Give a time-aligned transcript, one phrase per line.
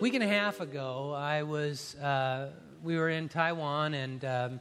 [0.00, 2.50] week and a half ago, I was uh,
[2.84, 4.60] we were in Taiwan and um,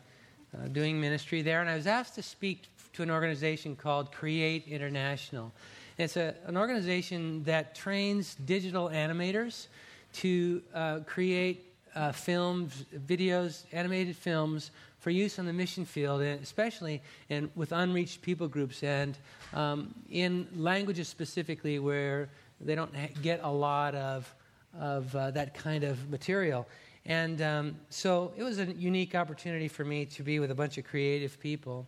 [0.58, 2.64] uh, doing ministry there, and I was asked to speak
[2.94, 5.52] to an organization called Create International.
[6.00, 9.68] It's a, an organization that trains digital animators
[10.14, 16.42] to uh, create uh, films, videos, animated films for use on the mission field, and
[16.42, 19.18] especially in, with unreached people groups and
[19.54, 22.30] um, in languages specifically where
[22.60, 24.34] they don't ha- get a lot of
[24.80, 26.68] of uh, that kind of material.
[27.06, 30.78] And um, so it was a unique opportunity for me to be with a bunch
[30.78, 31.88] of creative people.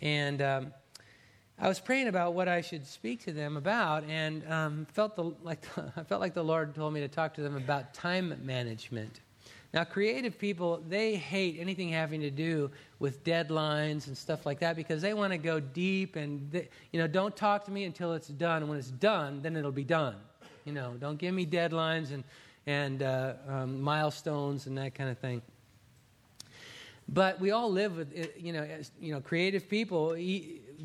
[0.00, 0.72] And um,
[1.58, 5.32] I was praying about what I should speak to them about, and um, felt the,
[5.42, 8.38] like the, I felt like the Lord told me to talk to them about time
[8.44, 9.20] management.
[9.72, 14.74] Now, creative people, they hate anything having to do with deadlines and stuff like that
[14.74, 18.14] because they want to go deep and, they, you know, don't talk to me until
[18.14, 18.68] it's done.
[18.68, 20.16] When it's done, then it'll be done.
[20.66, 22.24] You know, don't give me deadlines and,
[22.66, 25.40] and uh, um, milestones and that kind of thing.
[27.08, 30.16] But we all live with, uh, you know, as, you know, creative people.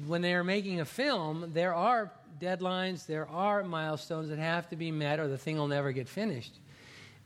[0.06, 4.76] When they are making a film, there are deadlines, there are milestones that have to
[4.76, 6.59] be met, or the thing will never get finished.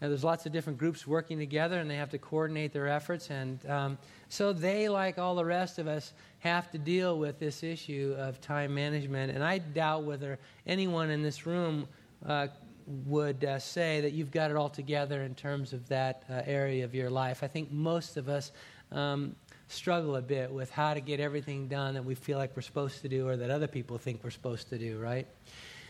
[0.02, 3.30] Now, there's lots of different groups working together, and they have to coordinate their efforts.
[3.30, 3.98] And um,
[4.30, 8.39] so they, like all the rest of us, have to deal with this issue of
[8.39, 9.33] time management.
[9.33, 11.88] And I doubt whether anyone in this room
[12.27, 12.47] uh,
[12.87, 16.85] would uh, say that you've got it all together in terms of that uh, area
[16.85, 17.43] of your life.
[17.43, 18.51] I think most of us
[18.91, 19.35] um,
[19.67, 23.01] struggle a bit with how to get everything done that we feel like we're supposed
[23.01, 25.27] to do or that other people think we're supposed to do, right?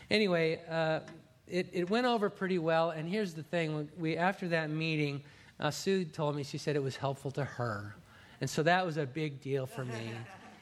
[0.10, 1.02] Anyway, uh,
[1.48, 2.92] it, it went over pretty well.
[2.92, 5.22] And here's the thing we, after that meeting,
[5.60, 7.96] uh, Sue told me, she said it was helpful to her.
[8.42, 10.12] And so that was a big deal for me.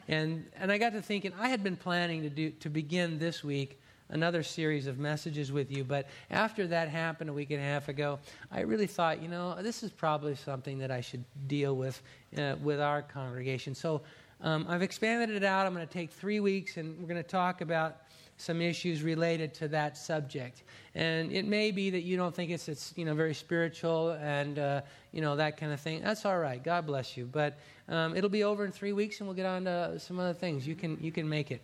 [0.10, 3.42] And, and I got to thinking, I had been planning to, do, to begin this
[3.42, 3.80] week
[4.14, 5.84] another series of messages with you.
[5.84, 8.20] But after that happened a week and a half ago,
[8.52, 12.02] I really thought, you know, this is probably something that I should deal with
[12.38, 13.76] uh, with our congregation.
[13.76, 14.02] So
[14.42, 15.66] um, I've expanded it out.
[15.66, 17.98] I'm going to take three weeks and we're going to talk about
[18.38, 20.64] some issues related to that subject.
[20.96, 24.60] And it may be that you don't think it's, it's you know, very spiritual and,
[24.60, 24.82] uh,
[25.12, 26.02] you know, that kind of thing.
[26.02, 26.62] That's all right.
[26.62, 27.26] God bless you.
[27.26, 27.58] But
[27.90, 30.68] um, it'll be over in three weeks and we'll get on to some other things.
[30.68, 31.62] You can, you can make it.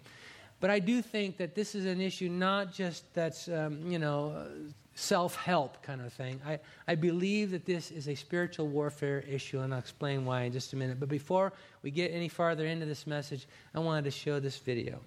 [0.60, 4.46] But I do think that this is an issue not just that's, um, you know,
[4.94, 6.42] self help kind of thing.
[6.46, 10.52] I, I believe that this is a spiritual warfare issue, and I'll explain why in
[10.52, 11.00] just a minute.
[11.00, 15.00] But before we get any farther into this message, I wanted to show this video.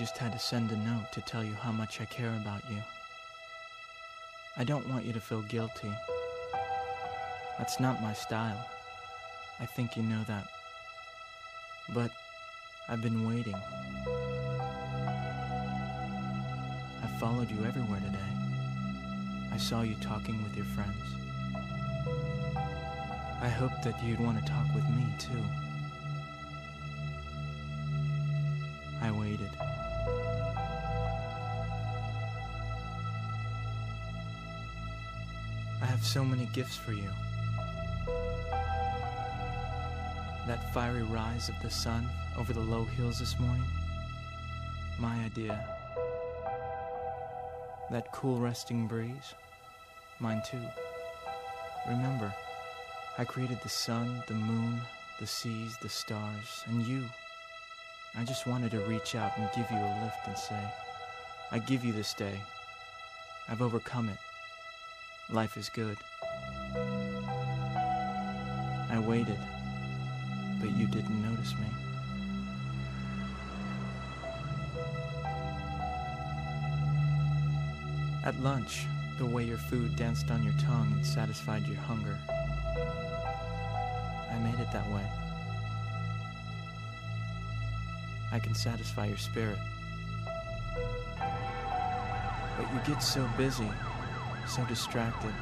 [0.00, 2.78] Just had to send a note to tell you how much I care about you.
[4.56, 5.92] I don't want you to feel guilty.
[7.58, 8.66] That's not my style.
[9.60, 10.48] I think you know that.
[11.92, 12.10] But
[12.88, 13.60] I've been waiting.
[17.04, 18.18] I followed you everywhere today.
[19.52, 20.96] I saw you talking with your friends.
[23.42, 25.69] I hoped that you'd want to talk with me, too.
[36.12, 37.08] So many gifts for you.
[40.48, 42.04] That fiery rise of the sun
[42.36, 43.62] over the low hills this morning,
[44.98, 45.64] my idea.
[47.92, 49.34] That cool resting breeze,
[50.18, 50.58] mine too.
[51.88, 52.34] Remember,
[53.16, 54.80] I created the sun, the moon,
[55.20, 57.04] the seas, the stars, and you.
[58.16, 60.60] I just wanted to reach out and give you a lift and say,
[61.52, 62.40] I give you this day.
[63.48, 64.18] I've overcome it.
[65.32, 65.96] Life is good.
[68.90, 69.38] I waited,
[70.60, 71.66] but you didn't notice me.
[78.24, 78.86] At lunch,
[79.18, 82.18] the way your food danced on your tongue and satisfied your hunger.
[84.32, 85.06] I made it that way.
[88.32, 89.58] I can satisfy your spirit.
[92.56, 93.68] But you get so busy
[94.50, 95.32] so distracted,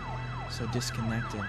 [0.51, 1.43] so disconnected.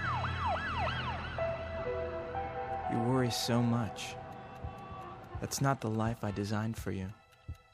[2.90, 4.14] You worry so much.
[5.40, 7.08] That's not the life I designed for you.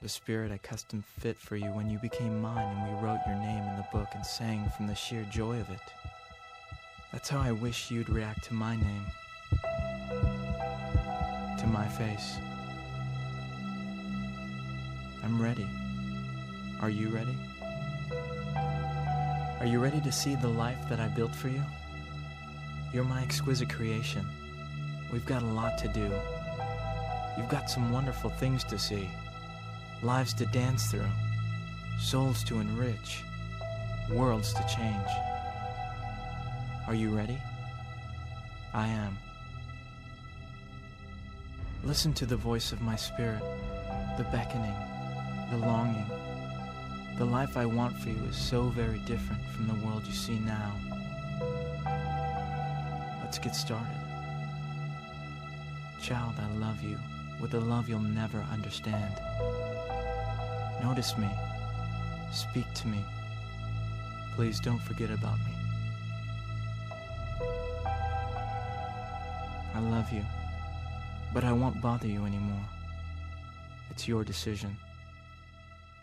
[0.02, 3.36] the spirit I custom fit for you when you became mine and we wrote your
[3.36, 5.80] name in the book and sang from the sheer joy of it.
[7.12, 9.06] That's how I wish you'd react to my name,
[11.58, 12.36] to my face.
[15.24, 15.66] I'm ready.
[16.80, 17.36] Are you ready?
[19.58, 21.62] Are you ready to see the life that I built for you?
[22.92, 24.26] You're my exquisite creation.
[25.10, 26.10] We've got a lot to do.
[27.36, 29.08] You've got some wonderful things to see,
[30.02, 31.08] lives to dance through,
[31.98, 33.22] souls to enrich,
[34.10, 35.08] worlds to change.
[36.86, 37.38] Are you ready?
[38.74, 39.16] I am.
[41.82, 43.42] Listen to the voice of my spirit,
[44.18, 44.74] the beckoning,
[45.50, 46.10] the longing.
[47.18, 50.38] The life I want for you is so very different from the world you see
[50.40, 50.72] now.
[53.22, 53.86] Let's get started.
[56.02, 56.98] Child, I love you
[57.40, 59.14] with a love you'll never understand.
[60.82, 61.28] Notice me.
[62.32, 63.02] Speak to me.
[64.34, 65.54] Please don't forget about me.
[69.74, 70.24] I love you,
[71.32, 72.64] but I won't bother you anymore.
[73.90, 74.76] It's your decision.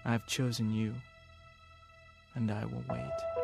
[0.06, 0.94] I've chosen you,
[2.36, 3.43] and I will wait.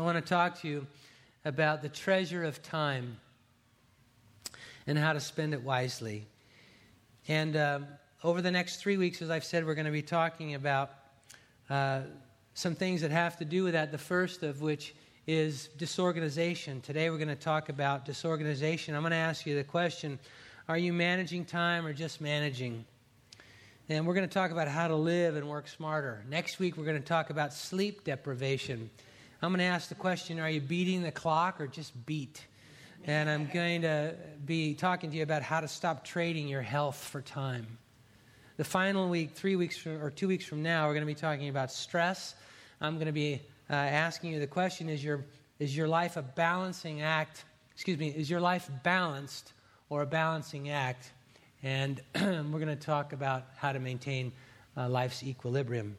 [0.00, 0.86] I want to talk to you
[1.44, 3.18] about the treasure of time
[4.86, 6.26] and how to spend it wisely.
[7.28, 7.86] And um,
[8.24, 10.92] over the next three weeks, as I've said, we're going to be talking about
[11.68, 12.00] uh,
[12.54, 13.92] some things that have to do with that.
[13.92, 14.94] The first of which
[15.26, 16.80] is disorganization.
[16.80, 18.94] Today, we're going to talk about disorganization.
[18.94, 20.18] I'm going to ask you the question
[20.66, 22.86] Are you managing time or just managing?
[23.90, 26.24] And we're going to talk about how to live and work smarter.
[26.26, 28.88] Next week, we're going to talk about sleep deprivation.
[29.42, 32.46] I'm going to ask the question Are you beating the clock or just beat?
[33.04, 34.14] And I'm going to
[34.44, 37.78] be talking to you about how to stop trading your health for time.
[38.58, 41.14] The final week, three weeks from, or two weeks from now, we're going to be
[41.14, 42.34] talking about stress.
[42.82, 43.40] I'm going to be
[43.70, 45.24] uh, asking you the question is your,
[45.58, 47.44] is your life a balancing act?
[47.72, 49.54] Excuse me, is your life balanced
[49.88, 51.12] or a balancing act?
[51.62, 54.32] And we're going to talk about how to maintain
[54.76, 55.96] uh, life's equilibrium.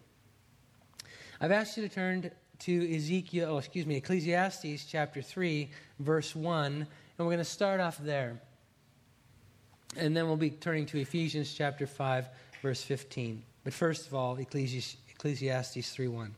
[1.39, 2.29] I've asked you to turn
[2.61, 5.69] to Ezekiel, oh, excuse me, Ecclesiastes chapter 3,
[5.99, 6.87] verse 1, and
[7.17, 8.39] we're going to start off there.
[9.97, 12.29] And then we'll be turning to Ephesians chapter 5,
[12.61, 13.41] verse 15.
[13.63, 16.35] But first of all, Ecclesiastes 3 1.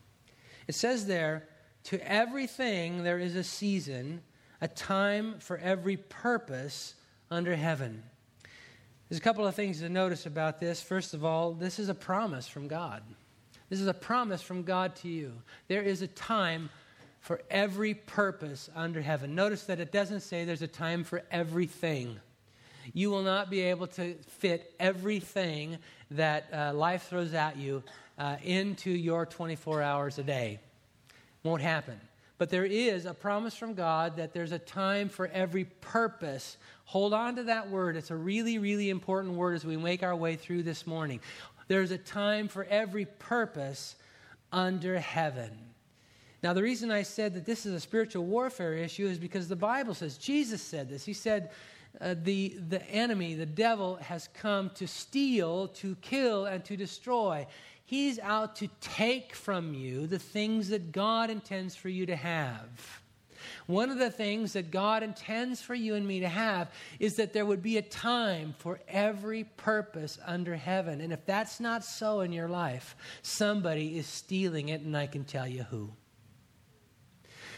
[0.66, 1.46] It says there,
[1.84, 4.22] To everything there is a season,
[4.60, 6.94] a time for every purpose
[7.30, 8.02] under heaven.
[9.08, 10.82] There's a couple of things to notice about this.
[10.82, 13.02] First of all, this is a promise from God.
[13.68, 15.32] This is a promise from God to you.
[15.68, 16.70] There is a time
[17.20, 19.34] for every purpose under heaven.
[19.34, 22.20] Notice that it doesn't say there's a time for everything.
[22.92, 25.78] You will not be able to fit everything
[26.10, 27.82] that uh, life throws at you
[28.18, 30.60] uh, into your 24 hours a day.
[31.42, 31.98] Won't happen.
[32.36, 36.56] But there is a promise from God that there's a time for every purpose.
[36.84, 37.96] Hold on to that word.
[37.96, 41.20] It's a really, really important word as we make our way through this morning.
[41.68, 43.96] There's a time for every purpose
[44.52, 45.50] under heaven.
[46.42, 49.56] Now, the reason I said that this is a spiritual warfare issue is because the
[49.56, 51.04] Bible says, Jesus said this.
[51.04, 51.50] He said,
[52.00, 57.46] uh, the, the enemy, the devil, has come to steal, to kill, and to destroy.
[57.84, 63.02] He's out to take from you the things that God intends for you to have.
[63.66, 67.32] One of the things that God intends for you and me to have is that
[67.32, 71.00] there would be a time for every purpose under heaven.
[71.00, 75.24] And if that's not so in your life, somebody is stealing it, and I can
[75.24, 75.90] tell you who.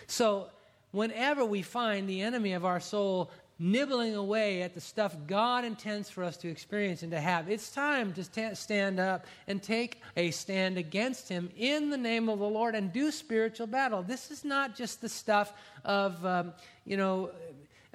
[0.07, 0.49] So,
[0.93, 6.11] whenever we find the enemy of our soul nibbling away at the stuff God intends
[6.11, 7.49] for us to experience and to have.
[7.49, 12.39] It's time to stand up and take a stand against Him in the name of
[12.39, 14.03] the Lord and do spiritual battle.
[14.03, 15.53] This is not just the stuff
[15.85, 16.53] of, um,
[16.85, 17.31] you know,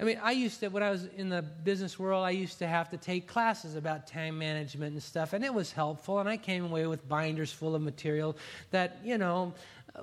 [0.02, 2.68] I mean, I used to, when I was in the business world, I used to
[2.68, 6.18] have to take classes about time management and stuff, and it was helpful.
[6.18, 8.36] And I came away with binders full of material
[8.72, 9.54] that, you know,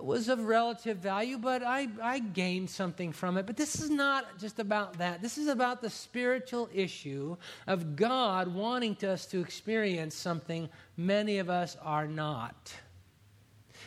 [0.00, 3.46] was of relative value, but I, I gained something from it.
[3.46, 5.20] But this is not just about that.
[5.20, 7.36] This is about the spiritual issue
[7.66, 12.72] of God wanting us to experience something many of us are not.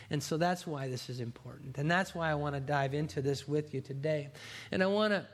[0.09, 1.77] And so that's why this is important.
[1.77, 4.27] And that's why I want to dive into this with you today.
[4.73, 5.25] And I want to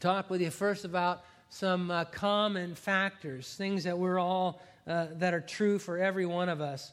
[0.00, 5.34] talk with you first about some uh, common factors, things that we're all, uh, that
[5.34, 6.92] are true for every one of us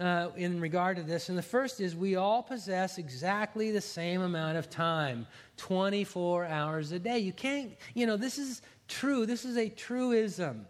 [0.00, 1.28] uh, in regard to this.
[1.28, 6.92] And the first is we all possess exactly the same amount of time 24 hours
[6.92, 7.18] a day.
[7.18, 9.26] You can't, you know, this is true.
[9.26, 10.66] This is a truism.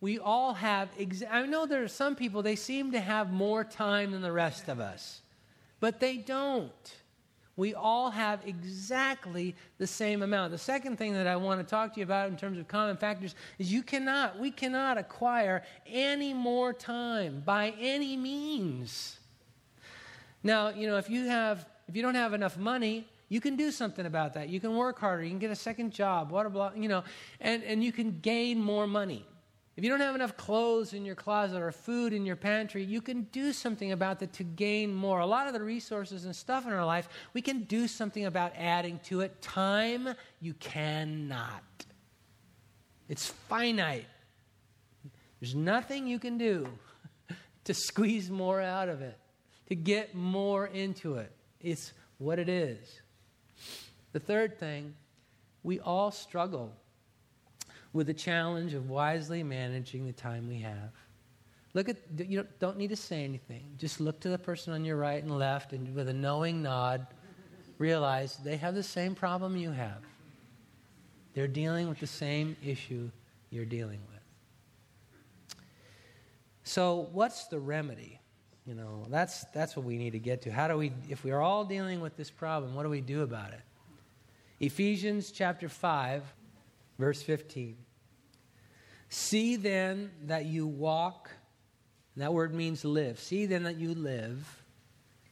[0.00, 3.64] We all have, exa- I know there are some people, they seem to have more
[3.64, 5.22] time than the rest of us,
[5.80, 6.94] but they don't.
[7.56, 10.50] We all have exactly the same amount.
[10.50, 12.96] The second thing that I want to talk to you about in terms of common
[12.96, 19.18] factors is you cannot, we cannot acquire any more time by any means.
[20.42, 23.70] Now, you know, if you have if you don't have enough money, you can do
[23.70, 24.48] something about that.
[24.48, 27.04] You can work harder, you can get a second job, blah blah, you know,
[27.40, 29.24] and, and you can gain more money.
[29.76, 33.00] If you don't have enough clothes in your closet or food in your pantry, you
[33.00, 35.18] can do something about that to gain more.
[35.18, 38.52] A lot of the resources and stuff in our life, we can do something about
[38.56, 39.42] adding to it.
[39.42, 41.64] Time, you cannot.
[43.08, 44.06] It's finite.
[45.40, 46.68] There's nothing you can do
[47.64, 49.18] to squeeze more out of it,
[49.68, 51.32] to get more into it.
[51.60, 53.00] It's what it is.
[54.12, 54.94] The third thing,
[55.64, 56.72] we all struggle
[57.94, 60.90] with the challenge of wisely managing the time we have.
[61.72, 63.64] Look at, you don't need to say anything.
[63.78, 67.06] Just look to the person on your right and left, and with a knowing nod,
[67.78, 70.02] realize they have the same problem you have.
[71.34, 73.10] They're dealing with the same issue
[73.50, 75.56] you're dealing with.
[76.64, 78.20] So, what's the remedy?
[78.66, 80.52] You know, that's, that's what we need to get to.
[80.52, 83.22] How do we, if we are all dealing with this problem, what do we do
[83.22, 83.60] about it?
[84.60, 86.22] Ephesians chapter 5,
[86.98, 87.76] verse 15.
[89.14, 91.30] See then that you walk,
[92.16, 93.20] that word means live.
[93.20, 94.44] See then that you live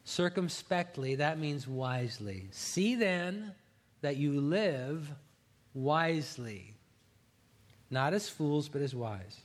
[0.04, 2.46] circumspectly, that means wisely.
[2.52, 3.52] See then
[4.00, 5.10] that you live
[5.74, 6.76] wisely,
[7.90, 9.40] not as fools, but as wise.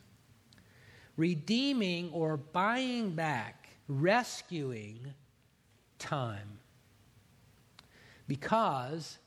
[1.16, 5.00] Redeeming or buying back, rescuing
[5.98, 6.60] time.
[8.28, 9.18] Because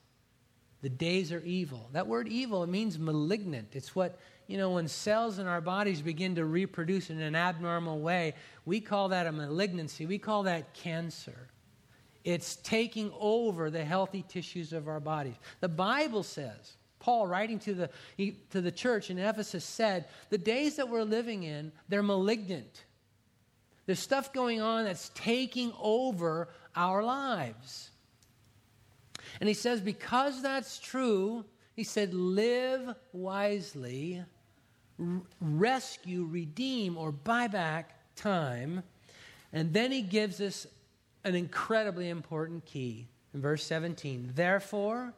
[0.82, 1.90] the days are evil.
[1.94, 3.70] That word evil, it means malignant.
[3.72, 8.00] It's what you know, when cells in our bodies begin to reproduce in an abnormal
[8.00, 10.06] way, we call that a malignancy.
[10.06, 11.46] We call that cancer.
[12.24, 15.36] It's taking over the healthy tissues of our bodies.
[15.60, 20.38] The Bible says, Paul, writing to the, he, to the church in Ephesus, said, The
[20.38, 22.86] days that we're living in, they're malignant.
[23.86, 27.90] There's stuff going on that's taking over our lives.
[29.38, 31.44] And he says, Because that's true,
[31.76, 34.24] he said, Live wisely
[35.40, 38.82] rescue, redeem, or buy back time.
[39.52, 40.66] And then he gives us
[41.24, 44.32] an incredibly important key in verse 17.
[44.34, 45.12] Therefore,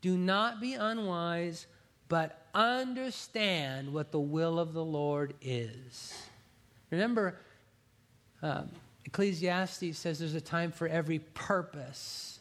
[0.00, 1.66] do not be unwise,
[2.08, 6.14] but understand what the will of the Lord is.
[6.90, 7.36] Remember,
[8.42, 8.70] um,
[9.04, 12.40] Ecclesiastes says there's a time for every purpose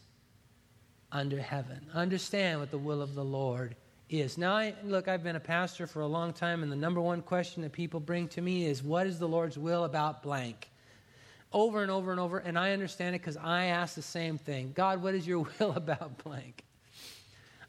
[1.11, 1.85] under heaven.
[1.93, 3.75] Understand what the will of the Lord
[4.09, 4.37] is.
[4.37, 7.21] Now, I, look, I've been a pastor for a long time, and the number one
[7.21, 10.69] question that people bring to me is, What is the Lord's will about blank?
[11.51, 14.71] Over and over and over, and I understand it because I ask the same thing
[14.75, 16.63] God, what is your will about blank?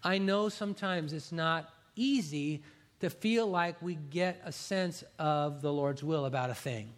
[0.03, 2.63] I know sometimes it's not easy
[3.01, 6.91] to feel like we get a sense of the Lord's will about a thing.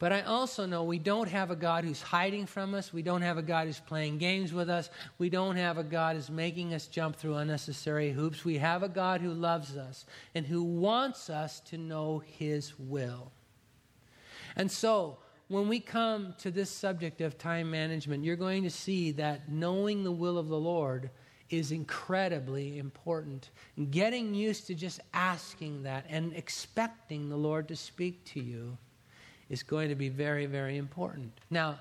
[0.00, 2.90] But I also know we don't have a God who's hiding from us.
[2.90, 4.88] We don't have a God who's playing games with us.
[5.18, 8.42] We don't have a God who's making us jump through unnecessary hoops.
[8.42, 13.30] We have a God who loves us and who wants us to know his will.
[14.56, 19.10] And so, when we come to this subject of time management, you're going to see
[19.12, 21.10] that knowing the will of the Lord
[21.50, 23.50] is incredibly important.
[23.90, 28.78] Getting used to just asking that and expecting the Lord to speak to you
[29.50, 31.32] is going to be very, very important.
[31.50, 31.78] Now,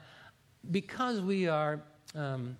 [0.71, 1.81] because we are
[2.15, 2.57] um,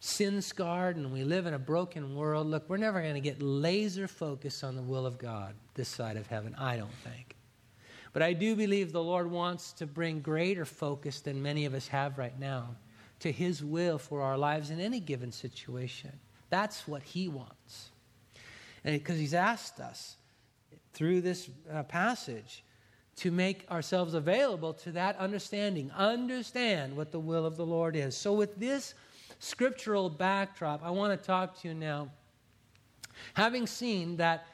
[0.00, 3.40] sin scarred and we live in a broken world, look, we're never going to get
[3.40, 7.36] laser focused on the will of God this side of heaven, I don't think.
[8.14, 11.86] But I do believe the Lord wants to bring greater focus than many of us
[11.88, 12.74] have right now
[13.20, 16.12] to His will for our lives in any given situation.
[16.48, 17.90] That's what He wants.
[18.84, 20.16] And because He's asked us
[20.94, 22.62] through this uh, passage
[23.16, 28.16] to make ourselves available to that understanding, understand what the will of the Lord is.
[28.16, 28.94] So, with this
[29.38, 32.10] scriptural backdrop, I want to talk to you now.
[33.34, 34.46] Having seen that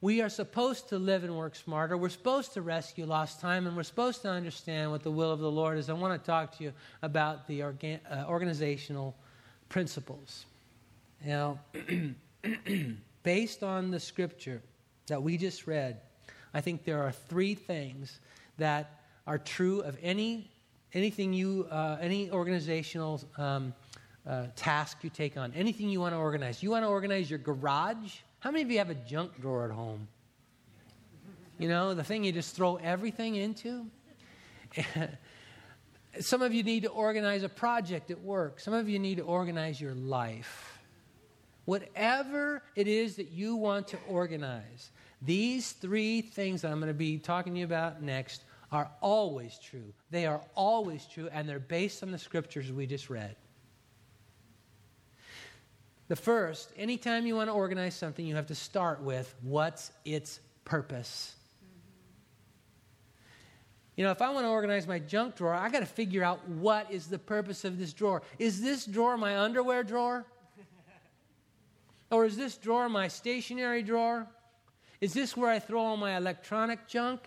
[0.00, 3.76] we are supposed to live and work smarter, we're supposed to rescue lost time, and
[3.76, 6.56] we're supposed to understand what the will of the Lord is, I want to talk
[6.58, 7.70] to you about the uh,
[8.26, 9.14] organizational
[9.68, 10.46] principles.
[11.24, 11.58] Now,
[13.22, 14.62] based on the scripture
[15.06, 16.00] that we just read,
[16.56, 18.18] I think there are three things
[18.56, 20.50] that are true of any
[20.94, 23.74] anything you uh, any organizational um,
[24.26, 26.62] uh, task you take on, anything you want to organize.
[26.62, 28.14] You want to organize your garage.
[28.38, 30.08] How many of you have a junk drawer at home?
[31.58, 33.84] You know, the thing you just throw everything into.
[36.20, 38.60] Some of you need to organize a project at work.
[38.60, 40.78] Some of you need to organize your life.
[41.66, 44.90] Whatever it is that you want to organize,
[45.22, 49.58] these three things that I'm going to be talking to you about next are always
[49.58, 49.92] true.
[50.10, 53.36] They are always true, and they're based on the scriptures we just read.
[56.08, 60.40] The first, anytime you want to organize something, you have to start with what's its
[60.64, 61.34] purpose.
[63.96, 66.46] You know, if I want to organize my junk drawer, I got to figure out
[66.48, 68.22] what is the purpose of this drawer.
[68.38, 70.26] Is this drawer my underwear drawer?
[72.10, 74.28] or is this drawer my stationery drawer?
[75.00, 77.20] Is this where I throw all my electronic junk?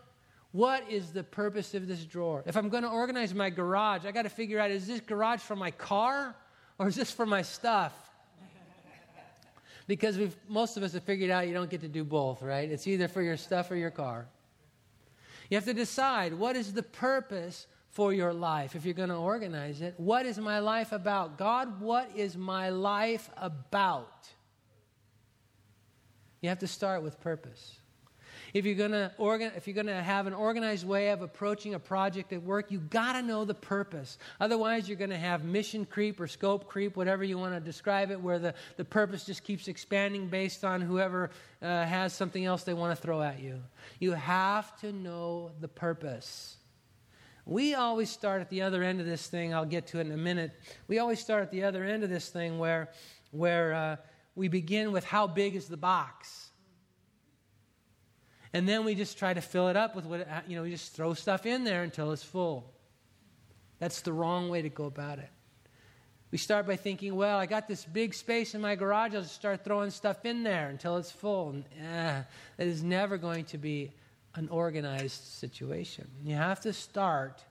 [0.52, 2.44] What is the purpose of this drawer?
[2.48, 5.42] If I'm going to organize my garage, I got to figure out is this garage
[5.42, 6.36] for my car
[6.80, 7.94] or is this for my stuff?
[9.88, 12.70] because most of us have figured out you don't get to do both, right?
[12.70, 14.28] It's either for your stuff or your car.
[15.50, 19.16] You have to decide what is the purpose for your life if you're going to
[19.16, 19.96] organize it.
[19.98, 21.38] What is my life about?
[21.38, 24.30] God, what is my life about?
[26.42, 27.76] You have to start with purpose.
[28.54, 31.74] If you're going to organ- if you're going to have an organized way of approaching
[31.74, 34.18] a project at work, you got to know the purpose.
[34.40, 38.12] Otherwise, you're going to have mission creep or scope creep, whatever you want to describe
[38.12, 41.30] it, where the, the purpose just keeps expanding based on whoever
[41.62, 43.62] uh, has something else they want to throw at you.
[44.00, 46.56] You have to know the purpose.
[47.46, 49.54] We always start at the other end of this thing.
[49.54, 50.52] I'll get to it in a minute.
[50.88, 52.90] We always start at the other end of this thing where,
[53.32, 53.96] where uh,
[54.36, 56.50] we begin with how big is the box?
[58.54, 60.94] And then we just try to fill it up with what, you know, we just
[60.94, 62.74] throw stuff in there until it's full.
[63.78, 65.30] That's the wrong way to go about it.
[66.32, 69.34] We start by thinking, well, I got this big space in my garage, I'll just
[69.34, 71.50] start throwing stuff in there until it's full.
[71.50, 72.22] And, eh,
[72.58, 73.94] that is never going to be
[74.36, 76.08] an organized situation.
[76.24, 77.44] You have to start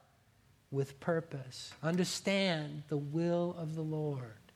[0.70, 4.47] with purpose, understand the will of the Lord.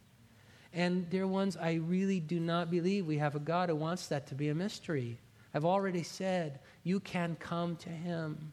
[0.75, 4.27] And, dear ones, I really do not believe we have a God who wants that
[4.29, 5.19] to be a mystery.
[5.55, 8.53] I've already said you can come to Him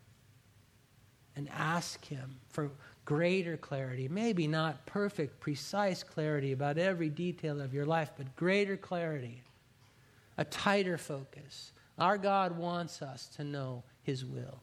[1.35, 2.71] and ask Him for
[3.05, 4.07] greater clarity.
[4.09, 9.41] Maybe not perfect, precise clarity about every detail of your life, but greater clarity,
[10.37, 11.71] a tighter focus.
[11.97, 14.59] Our God wants us to know His will.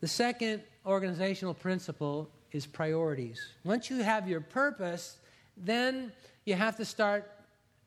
[0.00, 3.40] The second organizational principle is priorities.
[3.64, 5.18] Once you have your purpose,
[5.56, 6.10] then
[6.44, 7.30] you have to start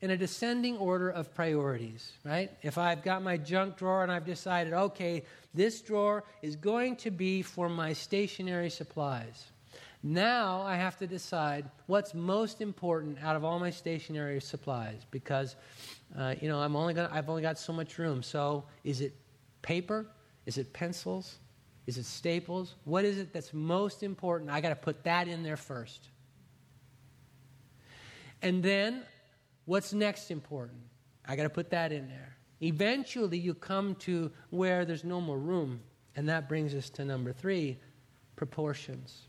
[0.02, 2.52] in a descending order of priorities, right?
[2.62, 7.12] If I've got my junk drawer and I've decided, okay, this drawer is going to
[7.12, 9.48] be for my stationery supplies.
[10.02, 15.58] Now I have to decide what's most important out of all my stationery supplies because,
[16.18, 18.24] uh, you know, I'm only gonna, I've only got so much room.
[18.24, 19.14] So is it
[19.62, 20.06] paper?
[20.46, 21.40] Is it pencils?
[21.90, 22.76] Is it staples?
[22.86, 24.52] What is it that's most important?
[24.52, 26.08] I got to put that in there first.
[28.42, 29.04] And then
[29.70, 30.80] What's next important?
[31.28, 32.36] I got to put that in there.
[32.60, 35.82] Eventually, you come to where there's no more room.
[36.16, 37.78] And that brings us to number three
[38.36, 39.28] proportions.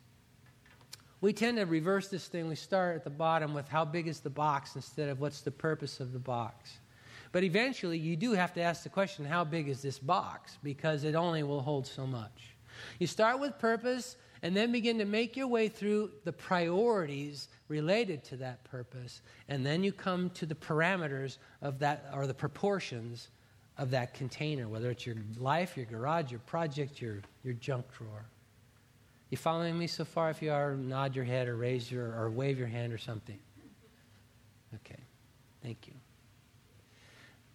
[1.20, 2.48] We tend to reverse this thing.
[2.48, 5.50] We start at the bottom with how big is the box instead of what's the
[5.50, 6.79] purpose of the box.
[7.32, 10.58] But eventually, you do have to ask the question how big is this box?
[10.62, 12.56] Because it only will hold so much.
[12.98, 18.24] You start with purpose and then begin to make your way through the priorities related
[18.24, 19.22] to that purpose.
[19.48, 23.28] And then you come to the parameters of that, or the proportions
[23.78, 28.24] of that container, whether it's your life, your garage, your project, your, your junk drawer.
[29.30, 30.30] You following me so far?
[30.30, 33.38] If you are, nod your head or raise your, or wave your hand or something.
[34.74, 35.00] Okay,
[35.62, 35.94] thank you.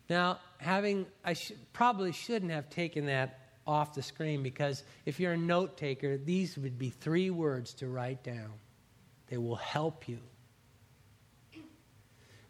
[0.09, 5.33] Now, having, I sh- probably shouldn't have taken that off the screen because if you're
[5.33, 8.51] a note taker, these would be three words to write down.
[9.27, 10.19] They will help you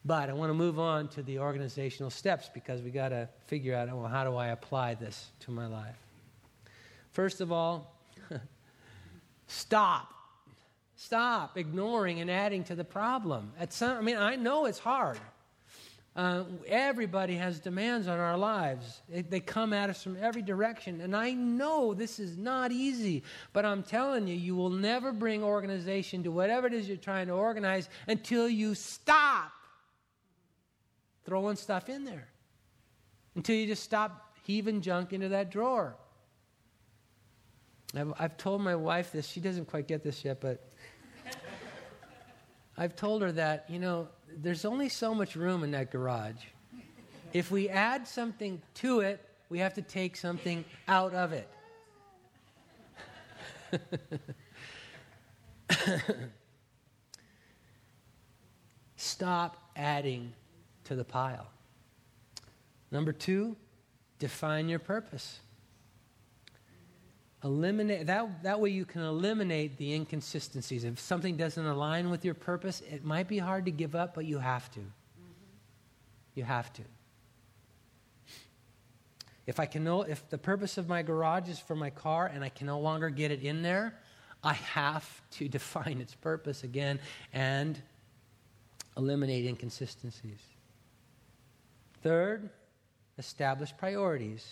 [0.05, 3.73] But I want to move on to the organizational steps because we got to figure
[3.73, 5.97] out well, how do I apply this to my life.
[7.11, 7.97] First of all,
[9.47, 10.13] stop.
[10.95, 13.51] Stop ignoring and adding to the problem.
[13.59, 15.17] At some, I mean, I know it's hard.
[16.15, 19.01] Uh, everybody has demands on our lives.
[19.11, 21.01] It, they come at us from every direction.
[21.01, 25.43] And I know this is not easy, but I'm telling you, you will never bring
[25.43, 29.51] organization to whatever it is you're trying to organize until you stop
[31.25, 32.29] throwing stuff in there.
[33.35, 35.97] Until you just stop heaving junk into that drawer.
[37.93, 39.27] I've, I've told my wife this.
[39.27, 40.69] She doesn't quite get this yet, but
[42.77, 46.43] I've told her that, you know, there's only so much room in that garage.
[47.33, 51.49] If we add something to it, we have to take something out of it.
[58.95, 60.33] Stop adding
[60.85, 61.47] to the pile.
[62.91, 63.55] Number two,
[64.19, 65.39] define your purpose.
[67.45, 70.83] Eliminate that, that way you can eliminate the inconsistencies.
[70.83, 74.25] If something doesn't align with your purpose, it might be hard to give up, but
[74.25, 74.79] you have to.
[76.33, 76.81] You have to.
[79.45, 82.43] If I can know if the purpose of my garage is for my car and
[82.43, 83.93] I can no longer get it in there,
[84.43, 86.99] I have to define its purpose again
[87.31, 87.79] and
[88.97, 90.41] eliminate inconsistencies.
[92.01, 92.49] Third,
[93.19, 94.43] establish priorities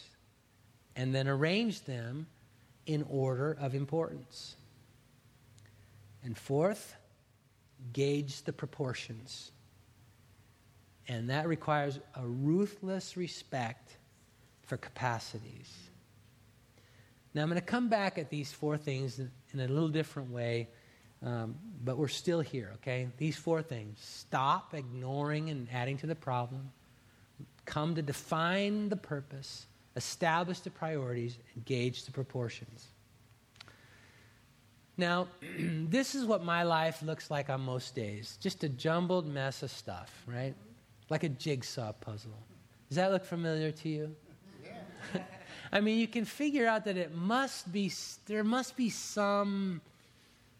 [0.95, 2.27] and then arrange them
[2.85, 4.55] in order of importance.
[6.23, 6.95] And fourth,
[7.91, 9.51] gauge the proportions.
[11.07, 13.97] And that requires a ruthless respect
[14.63, 15.71] for capacities.
[17.33, 20.69] Now, I'm going to come back at these four things in a little different way,
[21.25, 23.07] um, but we're still here, okay?
[23.17, 26.71] These four things stop ignoring and adding to the problem,
[27.65, 32.87] come to define the purpose, establish the priorities, and gauge the proportions.
[34.97, 35.27] Now,
[35.59, 39.71] this is what my life looks like on most days just a jumbled mess of
[39.71, 40.55] stuff, right?
[41.09, 42.37] Like a jigsaw puzzle.
[42.89, 44.15] Does that look familiar to you?
[44.63, 45.21] Yeah.
[45.71, 47.91] I mean, you can figure out that it must be,
[48.27, 49.81] there must be some,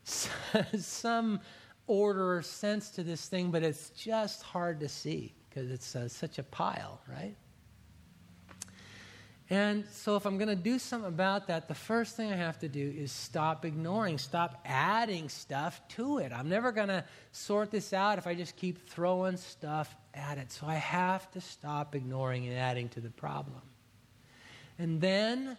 [0.77, 1.39] some
[1.85, 6.07] order or sense to this thing, but it's just hard to see because it's uh,
[6.07, 7.35] such a pile, right?
[9.49, 12.59] And so, if I'm going to do something about that, the first thing I have
[12.59, 16.31] to do is stop ignoring, stop adding stuff to it.
[16.31, 17.03] I'm never going to
[17.33, 20.51] sort this out if I just keep throwing stuff at it.
[20.51, 23.61] So, I have to stop ignoring and adding to the problem.
[24.79, 25.57] And then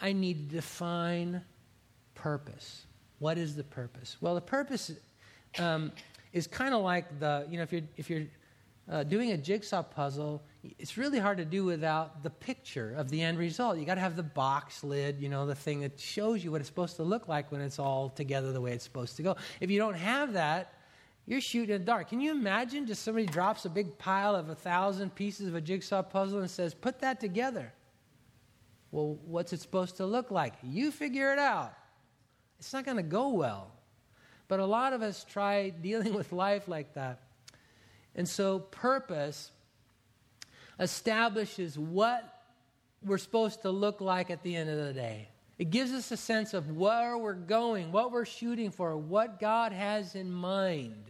[0.00, 1.42] I need to define
[2.14, 2.86] purpose.
[3.18, 4.16] What is the purpose?
[4.20, 4.92] Well, the purpose
[5.58, 5.92] um,
[6.32, 8.26] is kind of like the, you know, if you're, if you're
[8.90, 10.42] uh, doing a jigsaw puzzle,
[10.78, 13.78] it's really hard to do without the picture of the end result.
[13.78, 16.60] You got to have the box lid, you know, the thing that shows you what
[16.60, 19.36] it's supposed to look like when it's all together the way it's supposed to go.
[19.60, 20.74] If you don't have that,
[21.26, 22.08] you're shooting in the dark.
[22.08, 25.60] Can you imagine just somebody drops a big pile of a thousand pieces of a
[25.60, 27.72] jigsaw puzzle and says, put that together?
[28.92, 30.54] Well, what's it supposed to look like?
[30.62, 31.74] You figure it out.
[32.58, 33.72] It's not going to go well.
[34.48, 37.20] But a lot of us try dealing with life like that.
[38.14, 39.50] And so, purpose
[40.78, 42.44] establishes what
[43.04, 45.28] we're supposed to look like at the end of the day.
[45.58, 49.72] It gives us a sense of where we're going, what we're shooting for, what God
[49.72, 51.04] has in mind.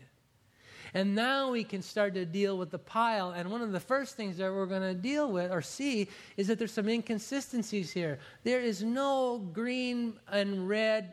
[0.95, 3.33] And now we can start to deal with the pile.
[3.33, 6.47] And one of the first things that we're going to deal with or see is
[6.47, 8.19] that there's some inconsistencies here.
[8.45, 11.13] There is no green and red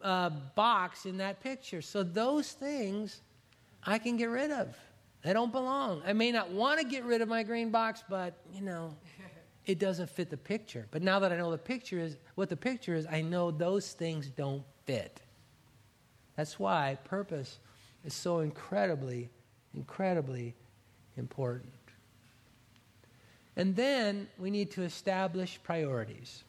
[0.00, 1.82] uh, box in that picture.
[1.82, 3.20] So those things
[3.84, 4.76] I can get rid of.
[5.22, 6.02] They don't belong.
[6.06, 8.96] I may not want to get rid of my green box, but, you know,
[9.66, 10.86] it doesn't fit the picture.
[10.90, 13.92] But now that I know the picture is what the picture is, I know those
[13.92, 15.20] things don't fit.
[16.36, 17.58] That's why purpose
[18.04, 19.28] is so incredibly,
[19.74, 20.54] incredibly
[21.16, 21.74] important.
[23.56, 26.44] And then we need to establish priorities.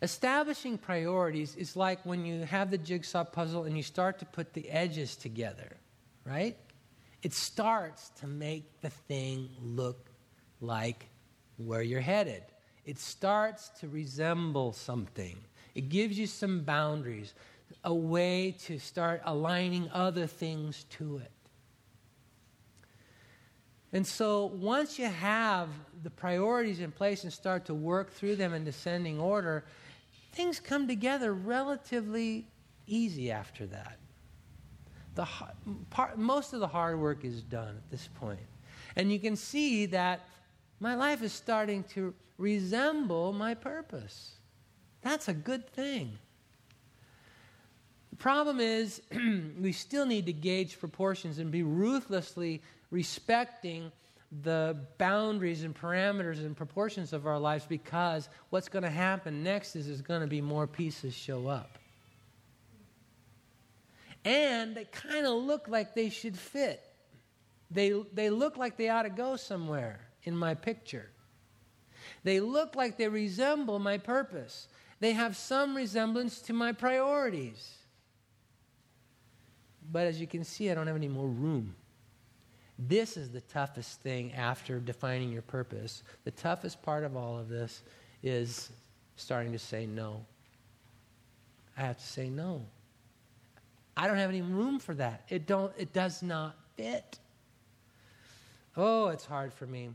[0.00, 4.54] Establishing priorities is like when you have the jigsaw puzzle and you start to put
[4.54, 5.76] the edges together,
[6.24, 6.56] right?
[7.22, 10.10] It starts to make the thing look
[10.60, 11.08] like
[11.56, 12.42] where you're headed.
[12.84, 15.36] It starts to resemble something.
[15.74, 17.34] It gives you some boundaries,
[17.84, 21.30] a way to start aligning other things to it.
[23.92, 25.68] And so once you have
[26.02, 29.64] the priorities in place and start to work through them in descending order,
[30.32, 32.46] things come together relatively
[32.86, 33.98] easy after that.
[35.18, 35.26] The
[35.90, 38.38] part, most of the hard work is done at this point.
[38.94, 40.20] And you can see that
[40.78, 44.36] my life is starting to resemble my purpose.
[45.02, 46.16] That's a good thing.
[48.10, 49.02] The problem is,
[49.60, 53.90] we still need to gauge proportions and be ruthlessly respecting
[54.42, 59.74] the boundaries and parameters and proportions of our lives because what's going to happen next
[59.74, 61.77] is there's going to be more pieces show up.
[64.28, 66.82] And they kind of look like they should fit.
[67.70, 71.08] They, they look like they ought to go somewhere in my picture.
[72.24, 74.68] They look like they resemble my purpose.
[75.00, 77.76] They have some resemblance to my priorities.
[79.90, 81.74] But as you can see, I don't have any more room.
[82.78, 86.02] This is the toughest thing after defining your purpose.
[86.24, 87.82] The toughest part of all of this
[88.22, 88.72] is
[89.16, 90.26] starting to say no.
[91.78, 92.66] I have to say no.
[93.98, 95.24] I don't have any room for that.
[95.28, 97.18] It don't it does not fit.
[98.76, 99.90] Oh, it's hard for me.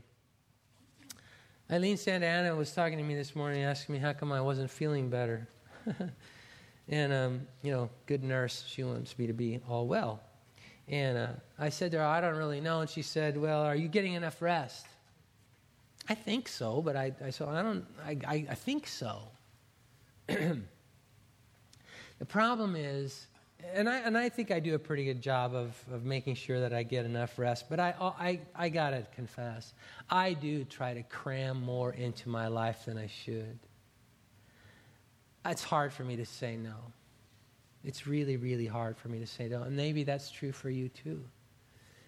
[1.70, 4.70] Eileen Santa Ana was talking to me this morning, asking me how come I wasn't
[4.70, 5.48] feeling better.
[6.88, 10.20] and, um, you know, good nurse, she wants me to be all well.
[10.86, 12.82] And uh, I said to her, I don't really know.
[12.82, 14.84] And she said, Well, are you getting enough rest?
[16.06, 19.22] I think so, but I, I said, I don't, I, I, I think so.
[20.26, 20.60] the
[22.28, 23.28] problem is,
[23.74, 26.60] and I, and I think I do a pretty good job of, of making sure
[26.60, 29.74] that I get enough rest, but I, I, I got to confess,
[30.10, 33.58] I do try to cram more into my life than I should.
[35.46, 36.74] It's hard for me to say no.
[37.84, 39.62] It's really, really hard for me to say no.
[39.62, 41.22] And maybe that's true for you too.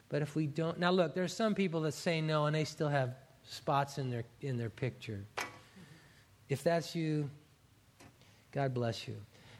[0.08, 2.88] But if we don't, now look, there's some people that say no and they still
[2.88, 5.24] have spots in their, in their picture.
[6.48, 7.28] If that's you,
[8.52, 9.16] God bless you.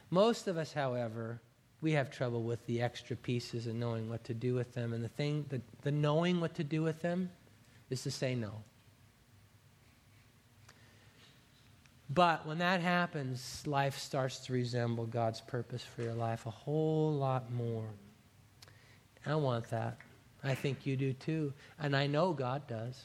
[0.09, 1.39] Most of us, however,
[1.81, 4.93] we have trouble with the extra pieces and knowing what to do with them.
[4.93, 7.29] And the thing, the, the knowing what to do with them
[7.89, 8.51] is to say no.
[12.09, 17.13] But when that happens, life starts to resemble God's purpose for your life a whole
[17.13, 17.85] lot more.
[19.25, 19.97] I want that.
[20.43, 21.53] I think you do too.
[21.79, 23.01] And I know God does.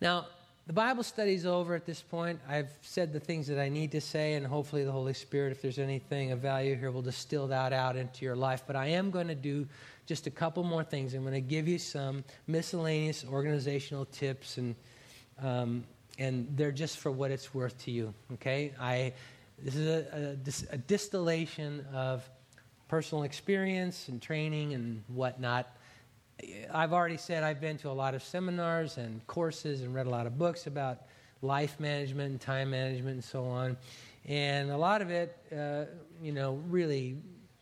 [0.00, 0.26] Now,
[0.66, 2.38] the Bible study's over at this point.
[2.48, 5.62] I've said the things that I need to say, and hopefully, the Holy Spirit, if
[5.62, 8.62] there's anything of value here, will distill that out into your life.
[8.66, 9.66] But I am going to do
[10.06, 11.14] just a couple more things.
[11.14, 14.74] I'm going to give you some miscellaneous organizational tips and
[15.42, 15.84] um,
[16.18, 18.12] and they're just for what it's worth to you.
[18.34, 19.12] Okay, I
[19.62, 20.36] this is a,
[20.70, 22.28] a, a distillation of
[22.88, 25.76] personal experience and training and whatnot.
[26.72, 30.10] I've already said I've been to a lot of seminars and courses and read a
[30.10, 31.02] lot of books about
[31.42, 33.76] life management and time management and so on.
[34.26, 35.84] And a lot of it, uh,
[36.22, 37.16] you know, really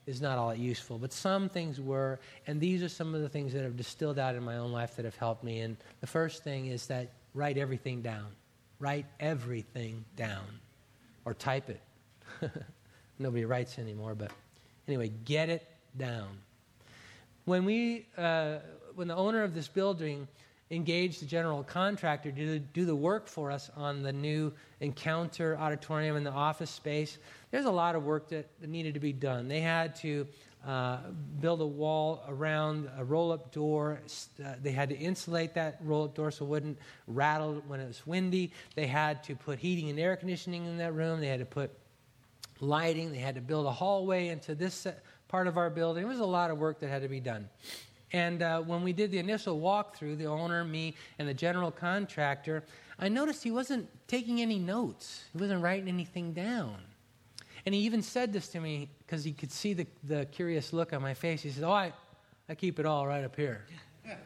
[0.06, 0.98] is not all that useful.
[0.98, 4.34] But some things were, and these are some of the things that have distilled out
[4.34, 5.60] in my own life that have helped me.
[5.60, 8.26] And the first thing is that write everything down.
[8.80, 10.60] Write everything down
[11.24, 11.82] or type it.
[13.18, 14.30] Nobody writes anymore, but
[14.86, 16.38] anyway, get it down.
[17.48, 18.58] When we, uh,
[18.94, 20.28] when the owner of this building
[20.70, 26.16] engaged the general contractor to do the work for us on the new encounter auditorium
[26.16, 27.16] and the office space,
[27.50, 29.48] there's a lot of work that, needed to be done.
[29.48, 30.26] They had to
[30.66, 30.98] uh,
[31.40, 34.02] build a wall around a roll up door.
[34.44, 37.86] Uh, they had to insulate that roll up door so it wouldn't rattle when it
[37.86, 38.52] was windy.
[38.74, 41.18] They had to put heating and air conditioning in that room.
[41.18, 41.70] They had to put
[42.60, 43.10] lighting.
[43.10, 44.86] They had to build a hallway into this
[45.28, 46.04] part of our building.
[46.04, 47.48] It was a lot of work that had to be done.
[48.12, 52.64] And uh, when we did the initial walkthrough, the owner, me, and the general contractor,
[52.98, 55.24] I noticed he wasn't taking any notes.
[55.32, 56.76] He wasn't writing anything down.
[57.66, 60.92] And he even said this to me because he could see the, the curious look
[60.92, 61.42] on my face.
[61.42, 61.92] He said, Oh, I,
[62.48, 63.66] I keep it all right up here.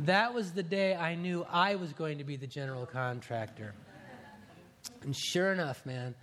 [0.00, 3.72] that was the day I knew I was going to be the general contractor.
[5.02, 6.14] And sure enough, man,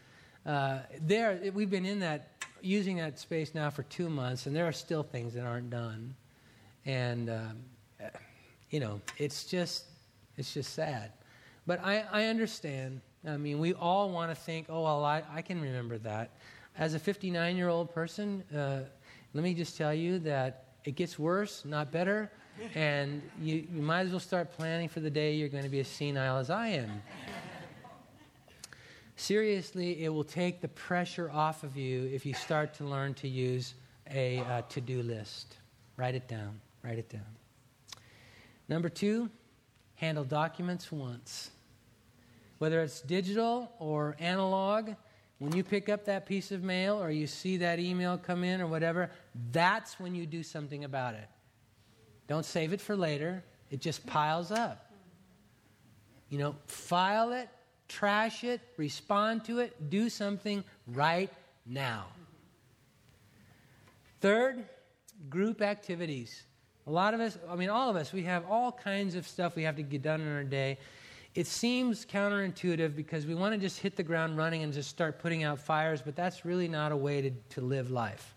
[0.45, 4.67] uh, there we've been in that using that space now for two months, and there
[4.67, 6.15] are still things that aren't done.
[6.86, 7.58] And um,
[8.69, 9.86] you know, it's just
[10.38, 11.12] it's just sad.
[11.65, 15.41] But I, I understand I mean, we all want to think, oh, well, I, I
[15.41, 16.32] can remember that.
[16.78, 18.82] As a 59 year old person, uh,
[19.34, 22.32] let me just tell you that it gets worse, not better.
[22.76, 25.80] And you, you might as well start planning for the day you're going to be
[25.80, 27.02] as senile as I am.
[29.20, 33.28] Seriously, it will take the pressure off of you if you start to learn to
[33.28, 33.74] use
[34.10, 35.58] a uh, to do list.
[35.98, 36.62] Write it down.
[36.84, 37.26] Write it down.
[38.70, 39.30] Number two,
[39.96, 41.52] handle documents once.
[42.60, 44.92] Whether it's digital or analog,
[45.40, 48.60] When you pick up that piece of mail or you see that email come in
[48.60, 49.10] or whatever,
[49.52, 51.28] that's when you do something about it.
[52.28, 54.92] Don't save it for later, it just piles up.
[56.30, 57.50] You know, file it,
[57.89, 61.30] trash it, respond to it, do something right
[61.65, 62.06] now.
[64.21, 64.63] Third,
[65.30, 66.43] group activities.
[66.88, 69.56] A lot of us, I mean, all of us, we have all kinds of stuff
[69.56, 70.78] we have to get done in our day.
[71.36, 75.19] It seems counterintuitive because we want to just hit the ground running and just start
[75.19, 78.34] putting out fires, but that's really not a way to, to live life.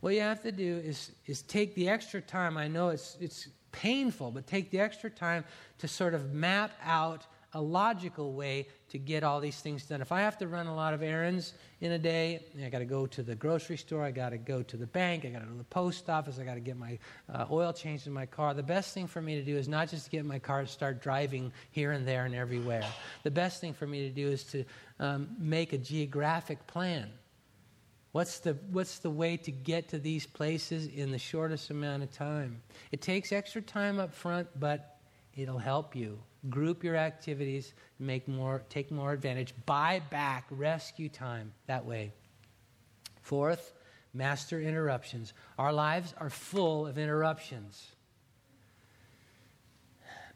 [0.00, 2.56] What you have to do is, is take the extra time.
[2.56, 5.44] I know it's, it's painful, but take the extra time
[5.78, 10.02] to sort of map out a logical way to get all these things done.
[10.02, 12.84] If I have to run a lot of errands in a day, I got to
[12.84, 15.46] go to the grocery store, I got to go to the bank, I got to
[15.46, 16.98] go to the post office, I got to get my
[17.32, 18.52] uh, oil changed in my car.
[18.52, 20.66] The best thing for me to do is not just to get my car to
[20.66, 22.84] start driving here and there and everywhere.
[23.22, 24.64] The best thing for me to do is to
[25.00, 27.10] um, make a geographic plan.
[28.12, 32.10] What's the, what's the way to get to these places in the shortest amount of
[32.10, 32.60] time?
[32.90, 34.98] It takes extra time up front, but
[35.34, 41.52] it'll help you group your activities, make more, take more advantage, buy back rescue time
[41.66, 42.12] that way.
[43.22, 43.72] Fourth,
[44.14, 45.32] master interruptions.
[45.58, 47.86] Our lives are full of interruptions.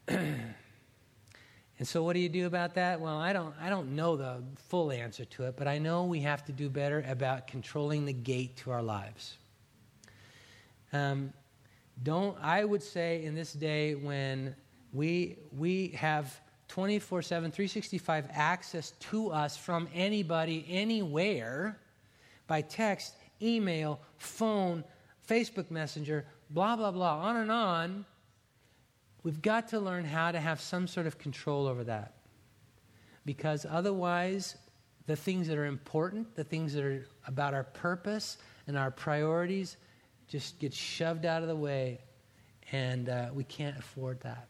[0.08, 0.54] and
[1.82, 3.00] so what do you do about that?
[3.00, 6.20] Well, I don't I don't know the full answer to it, but I know we
[6.20, 9.36] have to do better about controlling the gate to our lives.
[10.92, 11.32] Um,
[12.02, 14.56] don't I would say in this day when
[14.92, 21.78] we, we have 24 7, 365 access to us from anybody, anywhere,
[22.46, 24.84] by text, email, phone,
[25.28, 28.04] Facebook Messenger, blah, blah, blah, on and on.
[29.22, 32.14] We've got to learn how to have some sort of control over that.
[33.24, 34.56] Because otherwise,
[35.06, 39.76] the things that are important, the things that are about our purpose and our priorities,
[40.26, 42.00] just get shoved out of the way,
[42.72, 44.48] and uh, we can't afford that.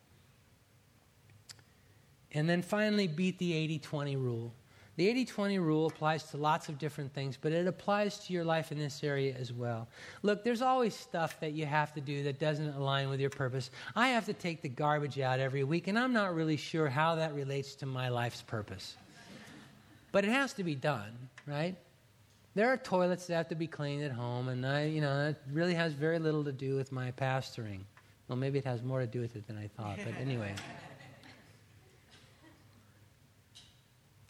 [2.32, 4.52] And then finally, beat the 80 20 rule.
[4.96, 8.44] The 80 20 rule applies to lots of different things, but it applies to your
[8.44, 9.88] life in this area as well.
[10.22, 13.70] Look, there's always stuff that you have to do that doesn't align with your purpose.
[13.96, 17.14] I have to take the garbage out every week, and I'm not really sure how
[17.14, 18.96] that relates to my life's purpose.
[20.10, 21.16] But it has to be done,
[21.46, 21.74] right?
[22.54, 25.36] There are toilets that have to be cleaned at home, and I, you know, it
[25.50, 27.80] really has very little to do with my pastoring.
[28.28, 30.54] Well, maybe it has more to do with it than I thought, but anyway.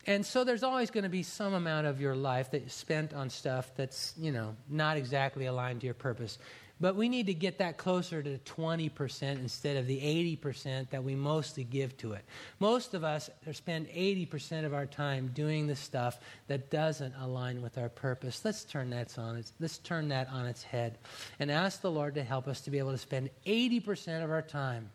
[0.07, 3.31] And so there's always going to be some amount of your life that's spent on
[3.31, 6.39] stuff that's, you know, not exactly aligned to your purpose.
[6.83, 10.01] But we need to get that closer to 20% instead of the
[10.37, 12.25] 80% that we mostly give to it.
[12.59, 17.79] Most of us spend 80% of our time doing the stuff that doesn't align with
[17.79, 18.45] our purpose.
[18.45, 20.99] Let's turn that on let's turn that on its head
[21.39, 24.43] and ask the Lord to help us to be able to spend 80% of our
[24.43, 24.91] time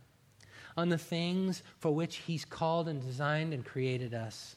[0.75, 4.56] on the things for which he's called and designed and created us.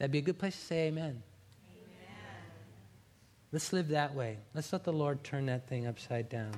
[0.00, 1.04] That'd be a good place to say amen.
[1.10, 1.22] amen.
[3.52, 4.38] Let's live that way.
[4.54, 6.52] Let's let the Lord turn that thing upside down.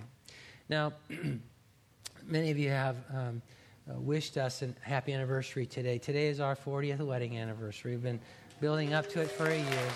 [0.68, 0.92] Now,
[2.24, 3.42] many of you have um,
[3.90, 5.98] uh, wished us a happy anniversary today.
[5.98, 7.90] Today is our 40th wedding anniversary.
[7.90, 8.20] We've been
[8.60, 9.88] building up to it for a year.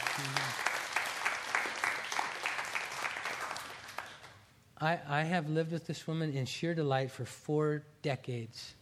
[4.81, 8.75] I, I have lived with this woman in sheer delight for four decades.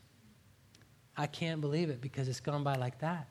[1.18, 3.28] I can't believe it because it's gone by like that.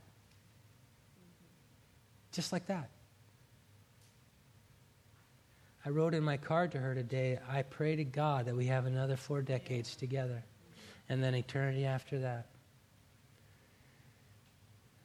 [2.33, 2.89] Just like that.
[5.85, 8.85] I wrote in my card to her today, I pray to God that we have
[8.85, 10.43] another four decades together
[11.09, 12.47] and then eternity after that.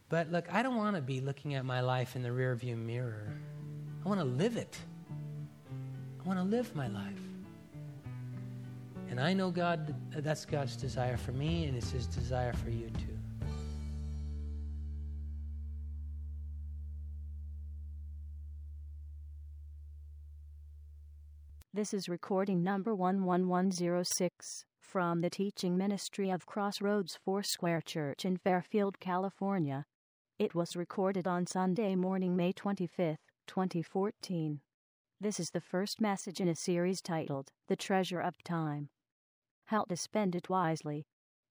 [0.07, 3.37] But look, I don't want to be looking at my life in the rearview mirror.
[4.03, 4.77] I want to live it.
[6.23, 7.19] I want to live my life.
[9.09, 12.89] And I know God, that's God's desire for me, and it's His desire for you
[12.91, 13.08] too.
[21.79, 28.99] This is recording number 11106 from the teaching ministry of Crossroads Foursquare Church in Fairfield,
[28.99, 29.85] California.
[30.37, 33.15] It was recorded on Sunday morning, May 25,
[33.47, 34.59] 2014.
[35.21, 38.89] This is the first message in a series titled The Treasure of Time.
[39.67, 41.05] How to Spend It Wisely.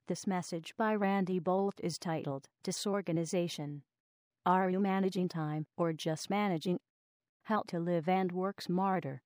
[0.09, 3.83] This message by Randy Boldt is titled Disorganization.
[4.45, 6.81] Are you managing time or just managing?
[7.45, 9.23] How to live and work smarter.